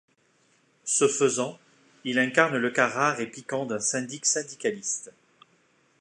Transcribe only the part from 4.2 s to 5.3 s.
syndicaliste.